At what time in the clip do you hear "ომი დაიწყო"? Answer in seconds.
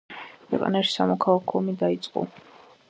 1.61-2.27